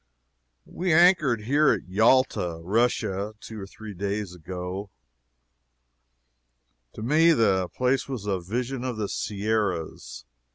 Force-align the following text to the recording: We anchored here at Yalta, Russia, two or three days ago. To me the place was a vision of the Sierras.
We 0.65 0.91
anchored 0.95 1.41
here 1.41 1.69
at 1.71 1.87
Yalta, 1.87 2.59
Russia, 2.63 3.35
two 3.39 3.61
or 3.61 3.67
three 3.67 3.93
days 3.93 4.33
ago. 4.33 4.89
To 6.93 7.03
me 7.03 7.33
the 7.33 7.67
place 7.69 8.09
was 8.09 8.25
a 8.25 8.39
vision 8.39 8.83
of 8.83 8.97
the 8.97 9.07
Sierras. 9.07 10.25